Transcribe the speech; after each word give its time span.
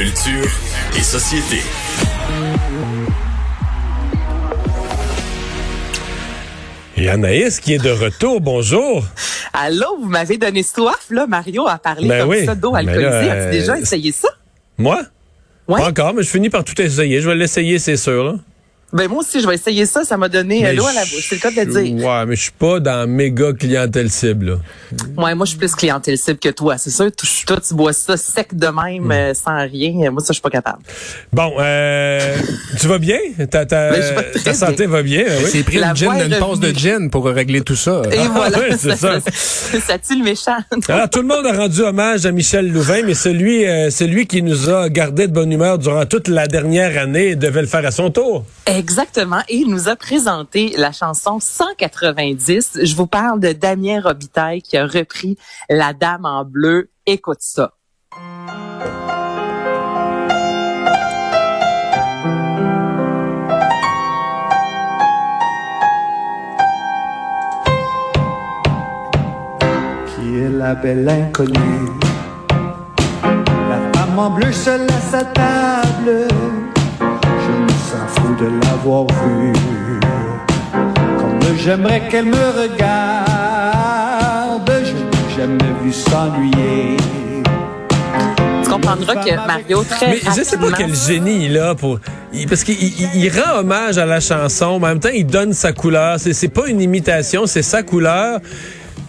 Culture 0.00 0.48
et 0.96 1.02
société. 1.02 1.58
Et 6.96 7.10
Anaïs 7.10 7.60
qui 7.60 7.74
est 7.74 7.84
de 7.84 7.90
retour, 7.90 8.40
bonjour. 8.40 9.04
Allô, 9.52 9.98
vous 10.00 10.08
m'avez 10.08 10.38
donné 10.38 10.62
soif, 10.62 11.08
là, 11.10 11.26
Mario, 11.26 11.68
à 11.68 11.76
parler 11.76 12.08
Ben 12.08 12.20
comme 12.20 12.30
oui. 12.30 12.46
ça 12.46 12.54
d'eau 12.54 12.72
là, 12.72 12.78
alcoolisée. 12.78 13.04
As-tu 13.04 13.30
euh, 13.30 13.50
déjà 13.50 13.78
essayé 13.78 14.10
ça? 14.10 14.30
Moi? 14.78 15.02
Ouais. 15.68 15.82
Pas 15.82 15.88
encore, 15.90 16.14
mais 16.14 16.22
je 16.22 16.30
finis 16.30 16.48
par 16.48 16.64
tout 16.64 16.80
essayer. 16.80 17.20
Je 17.20 17.28
vais 17.28 17.36
l'essayer, 17.36 17.78
c'est 17.78 17.98
sûr. 17.98 18.24
Là. 18.24 18.34
Ben 18.92 19.08
moi 19.08 19.20
aussi, 19.20 19.40
je 19.40 19.46
vais 19.46 19.54
essayer 19.54 19.86
ça. 19.86 20.04
Ça 20.04 20.16
m'a 20.16 20.28
donné 20.28 20.66
euh, 20.66 20.72
l'eau 20.72 20.86
à 20.86 20.92
la 20.92 21.02
bouche. 21.02 21.26
C'est 21.28 21.36
le 21.36 21.40
cas 21.40 21.50
de 21.50 21.60
le 21.70 21.82
dire. 21.82 22.04
Ouais, 22.04 22.26
mais 22.26 22.34
je 22.36 22.42
suis 22.42 22.50
pas 22.52 22.80
dans 22.80 23.08
méga 23.08 23.52
clientèle 23.52 24.10
cible. 24.10 24.46
Là. 24.50 24.56
Ouais, 25.22 25.34
moi, 25.34 25.46
je 25.46 25.50
suis 25.50 25.58
plus 25.58 25.74
clientèle 25.74 26.18
cible 26.18 26.38
que 26.38 26.48
toi. 26.48 26.76
C'est 26.78 26.90
sûr, 26.90 27.10
toi, 27.46 27.58
tu 27.66 27.74
bois 27.74 27.92
ça 27.92 28.16
sec 28.16 28.54
de 28.56 28.66
même, 28.66 29.04
Hmm. 29.04 29.12
euh, 29.12 29.34
sans 29.34 29.56
rien. 29.68 30.10
Moi, 30.10 30.20
ça, 30.20 30.28
je 30.28 30.34
suis 30.34 30.42
pas 30.42 30.50
capable. 30.50 30.78
Bon, 31.32 31.52
euh, 31.60 32.36
tu 32.80 32.86
vas 32.88 32.98
bien? 32.98 33.18
Ta, 33.50 33.64
ta, 33.66 33.90
Ben, 33.90 34.02
je 34.02 34.14
vais 34.14 34.30
très 34.32 34.42
ta 34.42 34.54
santé 34.54 34.86
va 34.86 35.02
bien? 35.02 35.24
hein, 35.28 35.34
oui? 35.44 35.50
C'est 35.52 35.62
pris 35.62 35.78
La 35.78 35.90
une, 35.90 35.96
gin, 35.96 36.12
une 36.32 36.38
pause 36.38 36.58
de 36.60 36.70
gin 36.76 37.10
pour 37.10 37.24
régler 37.26 37.60
tout 37.62 37.76
ça. 37.76 38.02
Et 38.10 38.26
voilà. 38.34 38.58
ouais, 38.58 38.76
c'est 38.76 38.96
ça. 38.96 39.20
ça 39.30 39.98
tue 39.98 40.18
le 40.18 40.24
méchant. 40.24 40.56
Alors, 40.88 41.08
tout 41.08 41.20
le 41.22 41.28
monde 41.28 41.46
a 41.46 41.52
rendu 41.52 41.80
hommage 41.82 42.26
à 42.26 42.32
Michel 42.32 42.70
Louvain, 42.72 43.02
mais 43.06 43.14
celui, 43.14 43.66
euh, 43.66 43.90
celui 43.90 44.26
qui 44.26 44.42
nous 44.42 44.68
a 44.68 44.88
gardé 44.88 45.28
de 45.28 45.32
bonne 45.32 45.52
humeur 45.52 45.78
durant 45.78 46.06
toute 46.06 46.26
la 46.28 46.46
dernière 46.48 47.00
année 47.00 47.36
devait 47.36 47.60
le 47.62 47.68
faire 47.68 47.86
à 47.86 47.90
son 47.92 48.10
tour. 48.10 48.44
Exactement. 48.80 49.42
Et 49.50 49.56
il 49.56 49.68
nous 49.68 49.90
a 49.90 49.94
présenté 49.94 50.72
la 50.78 50.90
chanson 50.90 51.38
190. 51.38 52.78
Je 52.82 52.96
vous 52.96 53.06
parle 53.06 53.38
de 53.38 53.52
Damien 53.52 54.00
Robitaille 54.00 54.62
qui 54.62 54.78
a 54.78 54.86
repris 54.86 55.36
La 55.68 55.92
Dame 55.92 56.24
en 56.24 56.46
bleu. 56.46 56.88
Écoute 57.04 57.40
ça. 57.40 57.74
qui 70.06 70.38
est 70.38 70.48
la 70.48 70.74
belle 70.74 71.06
inconnue? 71.06 71.90
La 73.68 73.78
femme 73.92 74.18
en 74.18 74.30
bleu 74.30 74.50
seule 74.52 74.88
à 74.88 75.00
sa 75.00 75.22
table, 75.22 76.28
de 78.40 78.46
l'avoir 78.64 79.06
vue. 79.06 79.52
Comme 81.18 81.40
j'aimerais 81.58 82.02
qu'elle 82.10 82.26
me 82.26 82.62
regarde, 82.62 83.20
je 84.84 84.92
n'ai 84.92 85.36
jamais 85.36 85.72
vu 85.82 85.92
s'ennuyer. 85.92 86.96
Tu 88.62 88.70
comprendras 88.70 89.16
que 89.16 89.34
Mario, 89.46 89.82
très 89.84 90.06
Mais 90.08 90.20
je 90.36 90.42
sais 90.42 90.56
pas 90.56 90.70
quel 90.76 90.94
génie 90.94 91.46
il 91.46 91.58
a 91.58 91.74
pour 91.74 91.98
il- 92.32 92.46
parce 92.48 92.62
qu'il 92.64 92.76
il- 92.82 93.10
il 93.16 93.28
rend 93.28 93.58
hommage 93.60 93.98
à 93.98 94.06
la 94.06 94.20
chanson, 94.20 94.78
mais 94.78 94.86
en 94.86 94.90
même 94.90 95.00
temps 95.00 95.08
il 95.14 95.26
donne 95.26 95.52
sa 95.52 95.72
couleur. 95.72 96.16
C'est 96.18 96.48
pas 96.48 96.68
une 96.68 96.80
imitation, 96.80 97.46
c'est 97.46 97.62
sa 97.62 97.82
couleur. 97.82 98.40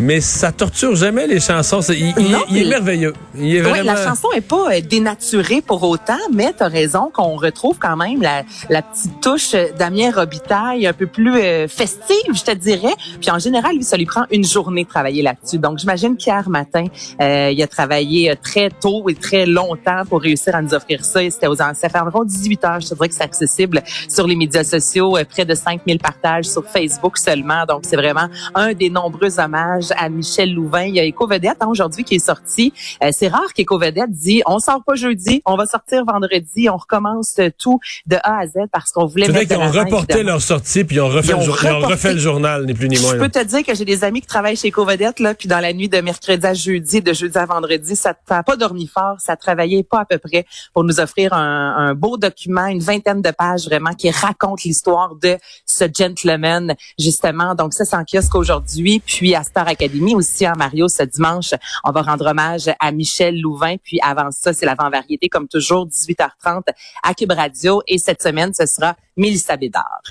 Mais 0.01 0.19
ça 0.19 0.51
torture 0.51 0.95
jamais 0.95 1.27
les 1.27 1.39
chansons. 1.39 1.79
Il, 1.81 2.15
Non, 2.31 2.39
il 2.49 2.63
est 2.63 2.69
merveilleux. 2.69 3.13
Il 3.35 3.55
est 3.55 3.61
Oui, 3.61 3.69
vraiment. 3.69 3.93
la 3.93 4.03
chanson 4.03 4.29
est 4.35 4.41
pas 4.41 4.73
euh, 4.73 4.81
dénaturée 4.81 5.61
pour 5.61 5.83
autant, 5.83 6.17
mais 6.33 6.53
tu 6.57 6.63
as 6.63 6.67
raison 6.67 7.11
qu'on 7.13 7.35
retrouve 7.35 7.77
quand 7.77 7.95
même 7.95 8.19
la, 8.19 8.41
la 8.69 8.81
petite 8.81 9.21
touche 9.21 9.55
Damien 9.77 10.09
Robitaille 10.11 10.87
un 10.87 10.93
peu 10.93 11.05
plus 11.05 11.35
euh, 11.37 11.67
festive, 11.67 12.33
je 12.33 12.41
te 12.41 12.51
dirais. 12.51 12.95
Puis 13.19 13.29
en 13.29 13.37
général, 13.37 13.75
lui, 13.75 13.83
ça 13.83 13.95
lui 13.95 14.07
prend 14.07 14.23
une 14.31 14.43
journée 14.43 14.85
de 14.85 14.89
travailler 14.89 15.21
là-dessus. 15.21 15.59
Donc 15.59 15.77
j'imagine 15.77 16.17
qu'hier 16.17 16.49
matin, 16.49 16.85
euh, 17.21 17.51
il 17.53 17.61
a 17.61 17.67
travaillé 17.67 18.33
très 18.41 18.71
tôt 18.71 19.07
et 19.07 19.13
très 19.13 19.45
longtemps 19.45 20.01
pour 20.09 20.21
réussir 20.21 20.55
à 20.55 20.63
nous 20.63 20.73
offrir 20.73 21.05
ça. 21.05 21.19
C'était 21.29 21.45
aux 21.47 21.55
ça 21.55 21.73
fait 21.73 21.99
environ 21.99 22.23
18 22.23 22.65
heures. 22.65 22.79
Je 22.79 22.89
te 22.89 22.95
dirais 22.95 23.09
que 23.09 23.13
c'est 23.13 23.23
accessible 23.23 23.83
sur 24.09 24.25
les 24.25 24.35
médias 24.35 24.63
sociaux, 24.63 25.15
près 25.29 25.45
de 25.45 25.53
5000 25.53 25.99
partages 25.99 26.45
sur 26.45 26.65
Facebook 26.65 27.19
seulement. 27.19 27.65
Donc 27.67 27.83
c'est 27.83 27.97
vraiment 27.97 28.27
un 28.55 28.73
des 28.73 28.89
nombreux 28.89 29.39
hommages 29.39 29.90
à 29.97 30.09
Michel 30.09 30.53
Louvain. 30.53 30.83
Il 30.83 30.95
y 30.95 30.99
a 30.99 31.03
Éco 31.03 31.27
Vedette 31.27 31.57
hein, 31.61 31.67
aujourd'hui 31.67 32.03
qui 32.03 32.15
est 32.15 32.25
sorti. 32.25 32.73
Euh, 33.03 33.09
c'est 33.11 33.27
rare 33.27 33.53
qu'Éco 33.53 33.77
Vedette 33.79 34.11
dit 34.11 34.41
on 34.45 34.59
sort 34.59 34.83
pas 34.85 34.95
jeudi, 34.95 35.41
on 35.45 35.55
va 35.55 35.65
sortir 35.65 36.03
vendredi, 36.05 36.69
on 36.69 36.77
recommence 36.77 37.39
tout 37.57 37.79
de 38.07 38.15
A 38.23 38.39
à 38.39 38.47
Z 38.47 38.53
parce 38.71 38.91
qu'on 38.91 39.05
voulait 39.05 39.25
C'est 39.25 39.31
vrai 39.31 39.41
mettre 39.41 39.55
qu'ils 39.55 39.63
ont 39.63 39.71
reporté 39.83 40.13
évidemment. 40.13 40.29
leur 40.31 40.41
sortie 40.41 40.83
puis 40.83 40.97
ils 40.97 41.01
ont 41.01 41.07
refait, 41.09 41.29
Ils 41.29 41.35
ont 41.35 41.39
le, 41.39 41.43
jour- 41.45 41.57
ils 41.61 41.67
ont 41.69 41.75
reporté. 41.75 41.93
refait 41.93 42.13
le 42.13 42.19
journal, 42.19 42.65
ni 42.65 42.73
plus 42.73 42.89
ni 42.89 42.99
moins. 42.99 43.13
Je 43.13 43.17
peux 43.19 43.29
te 43.29 43.43
dire 43.43 43.63
que 43.63 43.73
j'ai 43.75 43.85
des 43.85 44.03
amis 44.03 44.21
qui 44.21 44.27
travaillent 44.27 44.55
chez 44.57 44.71
Covedette, 44.71 45.19
là, 45.19 45.33
puis 45.33 45.47
dans 45.47 45.59
la 45.59 45.73
nuit 45.73 45.89
de 45.89 45.99
mercredi 46.01 46.45
à 46.45 46.53
jeudi, 46.53 47.01
de 47.01 47.13
jeudi 47.13 47.37
à 47.37 47.45
vendredi, 47.45 47.95
ça 47.95 48.13
n'a 48.29 48.43
pas 48.43 48.55
dormi 48.55 48.87
fort, 48.87 49.15
ça 49.19 49.35
travaillait 49.35 49.83
pas 49.83 49.99
à 50.01 50.05
peu 50.05 50.17
près 50.17 50.45
pour 50.73 50.83
nous 50.83 50.99
offrir 50.99 51.33
un, 51.33 51.75
un 51.77 51.93
beau 51.95 52.17
document, 52.17 52.67
une 52.67 52.79
vingtaine 52.81 53.21
de 53.21 53.31
pages 53.31 53.65
vraiment 53.65 53.93
qui 53.93 54.09
raconte 54.11 54.63
l'histoire 54.63 55.15
de 55.15 55.37
ce 55.65 55.85
gentleman, 56.15 56.75
justement. 56.99 57.55
Donc 57.55 57.73
ça, 57.73 57.85
c'est 57.85 57.95
en 57.95 58.03
kiosque 58.03 58.35
aujourd'hui, 58.35 59.01
puis 59.05 59.35
à 59.35 59.43
Star 59.43 59.67
Academy 59.81 60.13
aussi, 60.15 60.47
en 60.47 60.53
Mario, 60.55 60.87
ce 60.87 61.03
dimanche, 61.03 61.53
on 61.83 61.91
va 61.91 62.01
rendre 62.03 62.25
hommage 62.27 62.69
à 62.79 62.91
Michel 62.91 63.39
Louvain, 63.41 63.75
puis 63.83 63.99
avant 64.03 64.29
ça, 64.31 64.53
c'est 64.53 64.65
l'avant-variété, 64.65 65.27
comme 65.27 65.47
toujours, 65.47 65.87
18h30 65.87 66.61
à 67.03 67.13
Cube 67.15 67.31
Radio, 67.31 67.81
et 67.87 67.97
cette 67.97 68.21
semaine, 68.21 68.51
ce 68.53 68.65
sera 68.67 68.95
Mélissa 69.17 69.57
Bédard. 69.57 70.01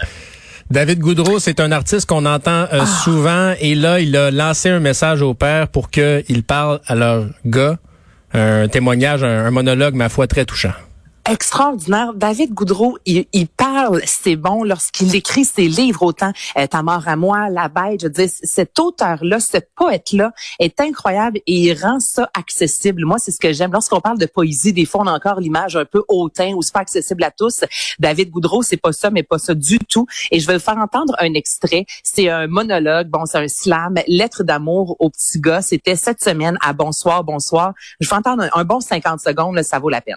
David 0.70 0.98
Goudreau, 1.00 1.38
c'est 1.38 1.60
un 1.60 1.70
artiste 1.72 2.06
qu'on 2.08 2.26
entend 2.26 2.66
Ah. 2.70 2.74
euh, 2.82 2.86
souvent 2.86 3.54
et 3.60 3.74
là, 3.74 4.00
il 4.00 4.16
a 4.16 4.30
lancé 4.30 4.68
un 4.70 4.80
message 4.80 5.22
au 5.22 5.34
père 5.34 5.68
pour 5.68 5.90
qu'il 5.90 6.42
parle 6.44 6.80
à 6.86 6.94
leur 6.94 7.26
gars. 7.44 7.76
Un 8.32 8.68
témoignage, 8.68 9.24
un, 9.24 9.46
un 9.46 9.50
monologue, 9.50 9.94
ma 9.94 10.08
foi, 10.08 10.26
très 10.28 10.44
touchant. 10.44 10.72
Extraordinaire. 11.28 12.12
David 12.14 12.52
Goudreau, 12.54 12.98
il, 13.06 13.26
il 13.32 13.46
parle, 13.48 14.00
c'est 14.06 14.36
bon, 14.36 14.64
lorsqu'il 14.64 15.14
écrit 15.14 15.44
ses 15.44 15.68
livres, 15.68 16.02
autant 16.02 16.32
euh, 16.56 16.66
Ta 16.66 16.82
mort 16.82 17.06
à 17.06 17.16
moi, 17.16 17.48
La 17.50 17.68
bête, 17.68 18.00
je 18.02 18.26
c- 18.26 18.40
cet 18.42 18.78
auteur-là, 18.78 19.40
ce 19.40 19.58
poète-là 19.76 20.32
est 20.58 20.80
incroyable 20.80 21.38
et 21.46 21.54
il 21.54 21.74
rend 21.74 22.00
ça 22.00 22.28
accessible. 22.34 23.04
Moi, 23.04 23.18
c'est 23.18 23.30
ce 23.32 23.38
que 23.40 23.52
j'aime. 23.52 23.72
Lorsqu'on 23.72 24.00
parle 24.00 24.18
de 24.18 24.26
poésie, 24.26 24.72
des 24.72 24.84
fois, 24.84 25.02
on 25.02 25.06
a 25.06 25.12
encore 25.12 25.40
l'image 25.40 25.76
un 25.76 25.84
peu 25.84 26.02
hautain 26.08 26.52
ou 26.54 26.62
c'est 26.62 26.72
pas 26.74 26.80
accessible 26.80 27.22
à 27.24 27.30
tous. 27.30 27.64
David 27.98 28.30
Goudreau, 28.30 28.62
c'est 28.62 28.76
pas 28.76 28.92
ça, 28.92 29.10
mais 29.10 29.22
pas 29.22 29.38
ça 29.38 29.54
du 29.54 29.78
tout. 29.78 30.06
Et 30.30 30.40
je 30.40 30.46
vais 30.46 30.54
vous 30.54 30.60
faire 30.64 30.78
entendre 30.78 31.14
un 31.18 31.34
extrait. 31.34 31.86
C'est 32.02 32.28
un 32.28 32.46
monologue, 32.46 33.08
bon, 33.08 33.26
c'est 33.26 33.38
un 33.38 33.48
slam, 33.48 33.94
lettre 34.06 34.42
d'amour 34.44 34.96
au 34.98 35.10
petit 35.10 35.40
gars. 35.40 35.62
C'était 35.62 35.96
cette 35.96 36.22
semaine 36.22 36.56
à 36.62 36.72
Bonsoir, 36.72 37.24
Bonsoir. 37.24 37.72
Je 38.00 38.08
vais 38.08 38.16
entendre 38.16 38.44
un, 38.44 38.60
un 38.60 38.64
bon 38.64 38.80
50 38.80 39.20
secondes, 39.20 39.54
là, 39.54 39.62
ça 39.62 39.78
vaut 39.78 39.90
la 39.90 40.00
peine. 40.00 40.16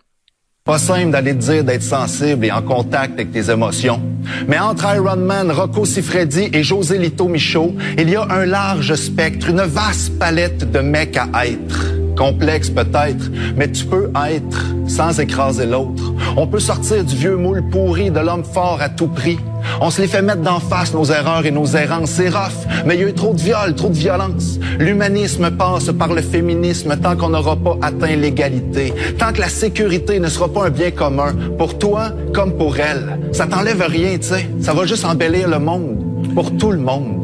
Pas 0.65 0.77
simple 0.77 1.11
d'aller 1.11 1.35
te 1.35 1.41
dire 1.41 1.63
d'être 1.65 1.83
sensible 1.83 2.45
et 2.45 2.51
en 2.51 2.61
contact 2.61 3.15
avec 3.15 3.33
tes 3.33 3.51
émotions. 3.51 4.01
Mais 4.47 4.57
entre 4.57 4.85
Iron 4.95 5.17
Man, 5.17 5.51
Rocco 5.51 5.83
Siffredi 5.83 6.49
et 6.53 6.63
José 6.63 6.97
Lito 6.97 7.27
Michaud, 7.27 7.75
il 7.97 8.09
y 8.09 8.15
a 8.15 8.25
un 8.29 8.45
large 8.45 8.95
spectre, 8.95 9.49
une 9.49 9.59
vaste 9.59 10.17
palette 10.17 10.71
de 10.71 10.79
mecs 10.79 11.17
à 11.17 11.47
être. 11.47 11.93
Complexe 12.15 12.69
peut-être, 12.69 13.29
mais 13.57 13.69
tu 13.73 13.83
peux 13.83 14.09
être 14.25 14.73
sans 14.87 15.19
écraser 15.19 15.65
l'autre. 15.65 16.12
On 16.35 16.47
peut 16.47 16.59
sortir 16.59 17.03
du 17.03 17.15
vieux 17.15 17.35
moule 17.35 17.63
pourri 17.69 18.09
de 18.09 18.19
l'homme 18.19 18.43
fort 18.43 18.79
à 18.81 18.89
tout 18.89 19.07
prix. 19.07 19.37
On 19.81 19.89
se 19.89 20.01
les 20.01 20.07
fait 20.07 20.21
mettre 20.21 20.41
d'en 20.41 20.59
face 20.59 20.93
nos 20.93 21.05
erreurs 21.05 21.45
et 21.45 21.51
nos 21.51 21.65
errances. 21.65 22.11
C'est 22.11 22.29
rough, 22.29 22.67
mais 22.85 22.95
il 22.95 23.01
y 23.01 23.03
a 23.03 23.09
eu 23.09 23.13
trop 23.13 23.33
de 23.33 23.39
viol, 23.39 23.75
trop 23.75 23.89
de 23.89 23.97
violence. 23.97 24.59
L'humanisme 24.79 25.51
passe 25.51 25.91
par 25.91 26.13
le 26.13 26.21
féminisme 26.21 26.97
tant 26.97 27.15
qu'on 27.15 27.29
n'aura 27.29 27.55
pas 27.55 27.77
atteint 27.81 28.15
l'égalité. 28.15 28.93
Tant 29.17 29.31
que 29.31 29.41
la 29.41 29.49
sécurité 29.49 30.19
ne 30.19 30.27
sera 30.27 30.51
pas 30.51 30.65
un 30.65 30.69
bien 30.69 30.91
commun, 30.91 31.33
pour 31.57 31.77
toi 31.77 32.11
comme 32.33 32.57
pour 32.57 32.77
elle. 32.79 33.19
Ça 33.31 33.45
t'enlève 33.45 33.83
rien, 33.87 34.17
tu 34.17 34.27
sais. 34.27 34.49
Ça 34.59 34.73
va 34.73 34.85
juste 34.85 35.05
embellir 35.05 35.47
le 35.47 35.59
monde. 35.59 35.97
Pour 36.33 36.57
tout 36.57 36.71
le 36.71 36.79
monde. 36.79 37.19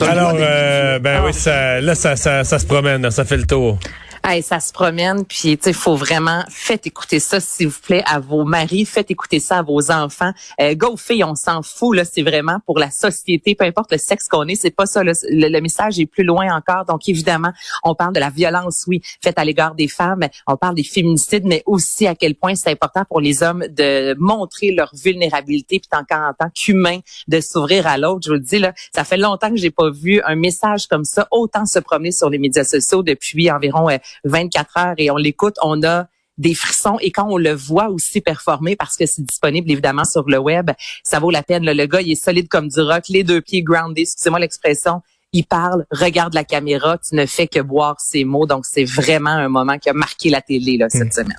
Alors, 0.00 0.32
euh, 0.34 0.98
ben 0.98 1.20
oui, 1.24 1.32
ça, 1.32 1.80
là, 1.80 1.94
ça, 1.94 2.16
ça, 2.16 2.44
ça 2.44 2.58
se 2.58 2.66
promène, 2.66 3.10
ça 3.10 3.24
fait 3.24 3.36
le 3.36 3.44
tour. 3.44 3.78
Hey, 4.26 4.42
ça 4.42 4.58
se 4.58 4.72
promène, 4.72 5.26
puis 5.26 5.58
sais, 5.60 5.74
faut 5.74 5.96
vraiment 5.96 6.44
faites 6.48 6.86
écouter 6.86 7.20
ça, 7.20 7.40
s'il 7.40 7.68
vous 7.68 7.78
plaît, 7.78 8.02
à 8.06 8.20
vos 8.20 8.44
maris, 8.44 8.86
faites 8.86 9.10
écouter 9.10 9.38
ça 9.38 9.58
à 9.58 9.62
vos 9.62 9.90
enfants. 9.90 10.32
Euh, 10.62 10.74
go 10.74 10.96
on 11.24 11.34
s'en 11.34 11.60
fout 11.60 11.94
là, 11.94 12.06
c'est 12.06 12.22
vraiment 12.22 12.58
pour 12.64 12.78
la 12.78 12.90
société, 12.90 13.54
peu 13.54 13.66
importe 13.66 13.92
le 13.92 13.98
sexe 13.98 14.26
qu'on 14.26 14.48
est, 14.48 14.54
c'est 14.54 14.70
pas 14.70 14.86
ça. 14.86 15.04
là. 15.04 15.12
Le, 15.28 15.48
le 15.48 15.60
message 15.60 16.00
est 16.00 16.06
plus 16.06 16.24
loin 16.24 16.56
encore. 16.56 16.86
Donc 16.86 17.06
évidemment, 17.06 17.52
on 17.82 17.94
parle 17.94 18.14
de 18.14 18.20
la 18.20 18.30
violence, 18.30 18.84
oui, 18.86 19.02
faite 19.22 19.38
à 19.38 19.44
l'égard 19.44 19.74
des 19.74 19.88
femmes, 19.88 20.26
on 20.46 20.56
parle 20.56 20.76
des 20.76 20.84
féminicides, 20.84 21.44
mais 21.44 21.62
aussi 21.66 22.06
à 22.06 22.14
quel 22.14 22.34
point 22.34 22.54
c'est 22.54 22.70
important 22.70 23.04
pour 23.06 23.20
les 23.20 23.42
hommes 23.42 23.66
de 23.68 24.16
montrer 24.18 24.70
leur 24.70 24.90
vulnérabilité, 24.94 25.80
puis 25.80 25.88
tant 25.90 26.02
qu'en 26.02 26.30
en 26.30 26.32
tant 26.32 26.48
qu'humain, 26.48 27.00
de 27.28 27.40
s'ouvrir 27.42 27.86
à 27.86 27.98
l'autre. 27.98 28.22
Je 28.24 28.30
vous 28.30 28.36
le 28.36 28.40
dis 28.40 28.58
là, 28.58 28.72
ça 28.94 29.04
fait 29.04 29.18
longtemps 29.18 29.50
que 29.50 29.56
j'ai 29.56 29.70
pas 29.70 29.90
vu 29.90 30.22
un 30.24 30.34
message 30.34 30.86
comme 30.86 31.04
ça 31.04 31.28
autant 31.30 31.66
se 31.66 31.78
promener 31.78 32.10
sur 32.10 32.30
les 32.30 32.38
médias 32.38 32.64
sociaux 32.64 33.02
depuis 33.02 33.50
environ 33.50 33.90
euh, 33.90 33.98
24 34.24 34.76
heures 34.78 34.94
et 34.98 35.10
on 35.10 35.16
l'écoute, 35.16 35.56
on 35.62 35.82
a 35.82 36.06
des 36.38 36.54
frissons 36.54 36.98
et 37.00 37.10
quand 37.10 37.28
on 37.28 37.36
le 37.36 37.52
voit 37.52 37.88
aussi 37.88 38.20
performer 38.20 38.76
parce 38.76 38.96
que 38.96 39.06
c'est 39.06 39.24
disponible 39.24 39.70
évidemment 39.70 40.04
sur 40.04 40.28
le 40.28 40.38
web, 40.38 40.70
ça 41.04 41.20
vaut 41.20 41.30
la 41.30 41.42
peine. 41.42 41.64
Le 41.64 41.86
gars, 41.86 42.00
il 42.00 42.12
est 42.12 42.22
solide 42.22 42.48
comme 42.48 42.68
du 42.68 42.80
rock, 42.80 43.04
les 43.08 43.22
deux 43.22 43.40
pieds 43.40 43.62
groundés, 43.62 44.02
excusez-moi 44.02 44.40
l'expression. 44.40 45.02
Il 45.32 45.44
parle, 45.44 45.84
regarde 45.90 46.34
la 46.34 46.44
caméra, 46.44 46.98
tu 46.98 47.16
ne 47.16 47.26
fais 47.26 47.48
que 47.48 47.60
boire 47.60 48.00
ses 48.00 48.24
mots. 48.24 48.46
Donc, 48.46 48.66
c'est 48.66 48.84
vraiment 48.84 49.30
un 49.30 49.48
moment 49.48 49.78
qui 49.78 49.90
a 49.90 49.92
marqué 49.92 50.30
la 50.30 50.40
télé 50.40 50.76
là, 50.76 50.88
cette 50.88 51.12
semaine. 51.12 51.36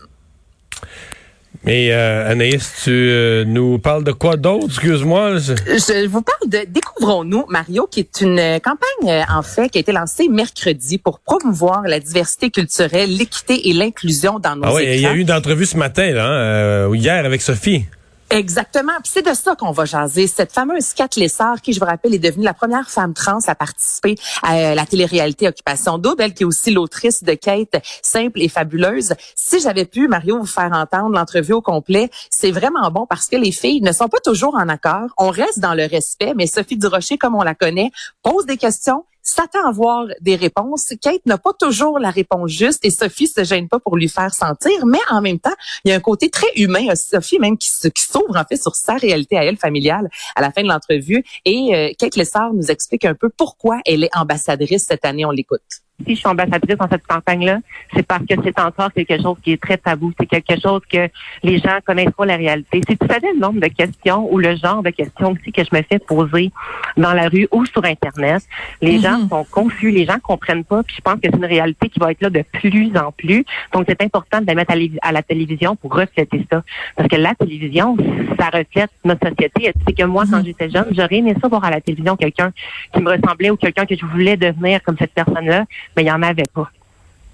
Mais 1.66 1.92
euh, 1.92 2.30
Anaïs, 2.32 2.74
tu 2.84 2.92
euh, 2.92 3.44
nous 3.44 3.80
parles 3.80 4.04
de 4.04 4.12
quoi 4.12 4.38
d'autre? 4.38 4.66
Excuse-moi. 4.68 5.38
je- 5.38 5.54
Je 5.56 6.08
vous 6.08 6.22
parle 6.22 6.48
de 6.48 6.60
Découvrons-nous, 6.70 7.46
Mario, 7.50 7.88
qui 7.90 8.02
est 8.02 8.22
une 8.22 8.38
euh, 8.38 8.60
campagne, 8.60 9.10
euh, 9.10 9.24
en 9.34 9.42
fait, 9.42 9.70
qui 9.70 9.80
a 9.80 9.82
été 9.82 9.92
lancée 9.92 10.28
mercredi 10.30 11.00
pour 11.00 11.20
promouvoir 11.20 11.82
la 11.84 12.00
diversité 12.00 12.52
culturelle, 12.52 13.16
l'équité 13.18 13.68
et 13.70 13.74
l'inclusion 13.74 14.38
dans 14.40 14.56
nos 14.56 14.64
Ah 14.66 14.74
oui, 14.76 14.84
il 14.94 15.00
y 15.02 15.06
a 15.08 15.14
eu 15.14 15.20
une 15.20 15.32
entrevue 15.32 15.66
ce 15.66 15.78
matin, 15.78 16.12
là, 16.12 16.26
hein, 16.28 16.32
euh, 16.34 16.88
ou 16.88 16.96
hier 16.96 17.26
avec 17.26 17.42
Sophie. 17.42 17.86
Exactement. 18.32 18.94
Puis 19.04 19.12
c'est 19.14 19.26
de 19.26 19.34
ça 19.34 19.56
qu'on 19.56 19.72
va 19.72 19.86
jaser. 19.86 20.28
Cette 20.28 20.52
fameuse 20.52 20.94
Kat 20.94 21.10
Lessard, 21.16 21.62
qui, 21.62 21.74
je 21.74 21.80
vous 21.80 21.86
rappelle, 21.86 22.14
est 22.14 22.20
devenue 22.20 22.44
la 22.44 22.56
première 22.56 22.90
femme 22.90 23.14
trans 23.14 23.40
à 23.48 23.56
participer 23.56 24.16
à 24.42 24.56
euh, 24.56 24.76
la 24.76 24.86
télé-réalité 24.86 25.48
Occupation 25.48 26.00
Double, 26.00 26.24
elle 26.24 26.34
qui 26.34 26.44
est 26.44 26.46
aussi 26.46 26.72
l'autrice 26.72 27.24
de 27.24 27.34
Kate 27.34 27.76
Simple 28.02 28.42
et 28.42 28.50
Fabuleuse. 28.50 29.14
Si 29.36 29.60
j'avais 29.60 29.86
pu, 29.86 30.08
Mario, 30.08 30.40
vous 30.40 30.46
faire 30.46 30.72
entendre 30.74 31.16
l'entrevue 31.16 31.54
au 31.54 31.62
complet, 31.62 32.10
c'est 32.32 32.52
vraiment 32.52 32.90
bon 32.90 33.06
parce 33.06 33.28
que 33.28 33.36
les 33.36 33.52
filles 33.52 33.82
ne 33.82 33.92
sont 33.92 34.08
pas 34.08 34.20
toujours 34.20 34.56
en 34.56 34.70
accord. 34.70 35.10
On 35.18 35.30
reste 35.30 35.60
dans 35.60 35.76
le 35.76 35.86
respect, 35.86 36.34
mais 36.36 36.48
Sophie 36.48 36.78
Durocher, 36.78 37.18
comme 37.18 37.36
on 37.36 37.44
la 37.44 37.56
connaît, 37.56 37.92
pose 38.24 38.46
des 38.46 38.58
questions, 38.58 39.06
s'attend 39.26 39.68
à 39.68 39.72
voir 39.72 40.06
des 40.22 40.36
réponses. 40.36 40.94
Kate 41.02 41.26
n'a 41.26 41.38
pas 41.38 41.54
toujours 41.54 42.00
la 42.00 42.12
réponse 42.12 42.52
juste 42.52 42.86
et 42.86 42.92
Sophie 42.92 43.28
se 43.28 43.44
gêne 43.44 43.68
pas 43.68 43.80
pour 43.80 43.98
lui 43.98 44.10
faire 44.10 44.34
sentir, 44.34 44.86
mais 44.86 45.00
en 45.10 45.22
même 45.22 45.40
temps, 45.40 45.56
il 45.84 45.90
y 45.90 45.92
a 45.92 45.96
un 45.96 46.00
côté 46.00 46.30
très 46.30 46.52
humain 46.56 46.88
à 46.90 46.96
Sophie 46.96 47.40
même 47.40 47.58
qui 47.58 47.70
s'ouvre 47.70 48.36
en 48.36 48.44
fait 48.44 48.58
sur 48.58 48.76
sa 48.76 48.96
réalité 48.96 49.38
à 49.38 49.44
elle 49.44 49.58
familiale 49.58 50.10
à 50.36 50.42
la 50.42 50.52
fin 50.52 50.64
de 50.64 50.68
l'entrevue 50.68 51.24
et 51.46 51.76
euh, 51.76 51.92
Kate 51.98 52.16
Lessard 52.16 52.54
nous 52.54 52.70
explique 52.72 53.06
un 53.06 53.16
peu 53.16 53.30
pourquoi 53.30 53.80
elle 53.86 54.04
est 54.04 54.16
ambassadrice 54.16 54.86
cette 54.86 55.06
année. 55.06 55.26
On 55.26 55.32
l'écoute. 55.32 55.85
Si 56.04 56.16
je 56.16 56.20
suis 56.20 56.28
ambassadrice 56.28 56.78
dans 56.78 56.90
cette 56.90 57.08
campagne-là, 57.08 57.60
c'est 57.94 58.06
parce 58.06 58.26
que 58.26 58.36
c'est 58.44 58.60
encore 58.60 58.92
quelque 58.92 59.22
chose 59.22 59.38
qui 59.42 59.54
est 59.54 59.62
très 59.62 59.78
tabou. 59.78 60.12
C'est 60.20 60.26
quelque 60.26 60.60
chose 60.60 60.82
que 60.92 61.10
les 61.42 61.58
gens 61.60 61.78
connaissent 61.86 62.14
pas 62.16 62.26
la 62.26 62.36
réalité. 62.36 62.82
Si 62.88 62.98
tu 62.98 63.08
savais 63.08 63.32
le 63.34 63.40
nombre 63.40 63.62
de 63.62 63.68
questions 63.68 64.32
ou 64.32 64.38
le 64.38 64.56
genre 64.58 64.84
de 64.84 64.90
questions 64.90 65.32
aussi 65.32 65.52
que 65.52 65.64
je 65.64 65.76
me 65.76 65.82
fais 65.84 66.00
poser 66.00 66.52
dans 66.98 67.14
la 67.14 67.30
rue 67.30 67.48
ou 67.52 67.66
sur 67.66 67.84
Internet, 67.86 68.44
les 68.82 69.00
gens 69.00 69.28
sont 69.30 69.46
confus, 69.50 69.92
les 69.92 70.06
gens 70.06 70.20
comprennent 70.22 70.66
pas. 70.66 70.84
Puis 70.84 70.98
je 70.98 71.02
pense 71.02 71.16
que 71.16 71.30
c'est 71.32 71.38
une 71.38 71.46
réalité 71.46 71.88
qui 71.88 72.00
va 72.00 72.12
être 72.12 72.22
là 72.22 72.30
de 72.30 72.44
plus 72.52 72.92
en 72.98 73.12
plus. 73.14 73.46
Donc 73.74 73.86
c'est 73.88 74.02
important 74.02 74.42
de 74.42 74.48
la 74.48 74.56
mettre 74.56 74.74
à, 75.02 75.12
la 75.12 75.24
télévision 75.24 75.78
pour 75.78 75.96
refléter 75.96 76.46
ça. 76.52 76.62
Parce 76.98 77.08
que 77.08 77.16
la 77.16 77.34
télévision, 77.36 77.96
ça 78.38 78.48
reflète 78.48 78.92
notre 79.06 79.30
société. 79.30 79.72
C'est 79.88 79.94
que 79.94 80.04
moi, 80.04 80.26
quand 80.30 80.44
j'étais 80.44 80.70
jeune, 80.70 80.88
j'aurais 80.92 81.16
aimé 81.16 81.36
ça 81.42 81.48
voir 81.48 81.64
à 81.64 81.72
la 81.72 81.80
télévision 81.80 82.18
quelqu'un 82.18 82.52
qui 82.94 83.02
me 83.02 83.12
ressemblait 83.12 83.50
ou 83.50 83.56
quelqu'un 83.56 83.86
que 83.86 83.96
je 83.96 84.06
voulais 84.06 84.36
devenir 84.36 84.84
comme 84.84 84.98
cette 84.98 85.14
personne-là 85.14 85.66
mais 85.96 86.04
il 86.04 86.06
n'y 86.06 86.12
en 86.12 86.22
avait 86.24 86.44
pas. 86.54 86.70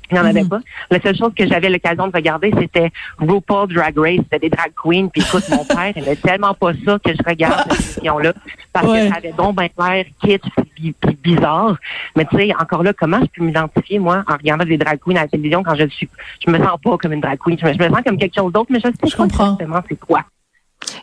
Il 0.09 0.15
n'y 0.15 0.19
en 0.19 0.25
avait 0.25 0.43
pas. 0.43 0.59
La 0.89 0.99
seule 0.99 1.15
chose 1.15 1.31
que 1.33 1.47
j'avais 1.47 1.69
l'occasion 1.69 2.05
de 2.05 2.11
regarder, 2.13 2.51
c'était 2.59 2.91
RuPaul 3.17 3.73
Drag 3.73 3.97
Race, 3.97 4.17
c'était 4.23 4.39
des 4.39 4.49
drag 4.49 4.73
queens. 4.75 5.07
Puis 5.07 5.21
écoute, 5.21 5.47
mon 5.49 5.63
père, 5.75 5.93
il 5.95 6.03
n'aimait 6.03 6.17
tellement 6.17 6.53
pas 6.53 6.73
ça 6.85 6.99
que 6.99 7.13
je 7.13 7.23
regarde 7.25 7.63
cette 7.71 7.81
émission-là 7.99 8.33
parce 8.73 8.87
Ouais. 8.87 9.03
que 9.03 9.07
ça 9.07 9.15
avait 9.15 9.31
donc 9.31 9.55
ben 9.55 9.69
l'air 9.79 10.05
kitsch 10.21 10.43
puis, 10.75 10.91
puis 10.99 11.17
bizarre. 11.23 11.77
Mais 12.17 12.25
tu 12.25 12.35
sais, 12.35 12.51
encore 12.59 12.83
là, 12.83 12.91
comment 12.91 13.21
je 13.21 13.27
peux 13.39 13.45
m'identifier, 13.45 13.99
moi, 13.99 14.25
en 14.27 14.33
regardant 14.33 14.65
des 14.65 14.77
drag 14.77 14.99
queens 14.99 15.15
à 15.15 15.21
la 15.21 15.27
télévision 15.29 15.63
quand 15.63 15.75
je 15.75 15.87
suis, 15.87 16.09
je 16.45 16.51
me 16.51 16.57
sens 16.57 16.77
pas 16.83 16.97
comme 16.97 17.13
une 17.13 17.21
drag 17.21 17.39
queen. 17.39 17.57
Je 17.57 17.65
me, 17.67 17.71
je 17.71 17.77
me 17.79 17.87
sens 17.87 18.01
comme 18.05 18.17
quelque 18.17 18.35
chose 18.35 18.51
d'autre, 18.51 18.67
mais 18.69 18.79
je 18.81 18.87
sais 18.87 18.93
Je 19.05 19.15
pas 19.15 19.23
comprends. 19.23 19.53
exactement 19.53 19.79
c'est 19.87 19.95
quoi. 19.97 20.25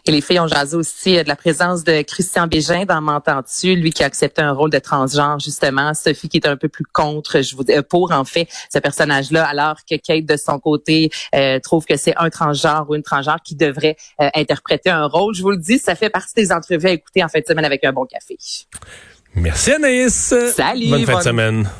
Et 0.09 0.11
les 0.11 0.23
filles 0.23 0.41
ont 0.41 0.49
jasé 0.49 0.75
aussi 0.75 1.19
euh, 1.19 1.23
de 1.23 1.29
la 1.29 1.37
présence 1.37 1.85
de 1.85 2.01
Christian 2.01 2.47
Bégin 2.47 2.87
dans 2.87 3.03
M'entends-tu, 3.03 3.75
lui 3.77 3.91
qui 3.93 4.03
a 4.03 4.07
accepté 4.07 4.41
un 4.41 4.53
rôle 4.53 4.71
de 4.71 4.79
transgenre 4.79 5.39
justement, 5.39 5.93
Sophie 5.93 6.31
qui 6.31 6.39
est 6.39 6.47
un 6.47 6.57
peu 6.57 6.69
plus 6.71 6.85
contre, 6.91 7.43
je 7.43 7.55
vous 7.55 7.63
euh, 7.69 7.83
pour 7.83 8.11
en 8.13 8.25
fait 8.25 8.49
ce 8.73 8.79
personnage-là, 8.79 9.45
alors 9.47 9.77
que 9.89 9.97
Kate 9.97 10.25
de 10.25 10.39
son 10.39 10.59
côté 10.61 11.11
euh, 11.35 11.59
trouve 11.61 11.85
que 11.85 11.99
c'est 11.99 12.15
un 12.17 12.31
transgenre 12.31 12.87
ou 12.89 12.95
une 12.95 13.03
transgenre 13.03 13.43
qui 13.45 13.55
devrait 13.55 13.97
euh, 14.23 14.31
interpréter 14.35 14.89
un 14.89 15.05
rôle. 15.05 15.35
Je 15.35 15.43
vous 15.43 15.51
le 15.51 15.59
dis, 15.59 15.79
ça 15.79 15.95
fait 15.95 16.09
partie 16.09 16.33
des 16.35 16.53
entrevues 16.53 16.89
à 16.89 16.93
écouter 16.93 17.23
en 17.23 17.29
fin 17.29 17.41
de 17.41 17.45
semaine 17.45 17.67
avec 17.67 17.85
un 17.85 17.93
bon 17.93 18.07
café. 18.07 18.39
Merci 19.35 19.73
Anaïs. 19.73 20.35
Salut, 20.57 20.89
Bonne 20.89 21.01
fin 21.05 21.07
de 21.07 21.13
bonne- 21.17 21.23
semaine. 21.23 21.71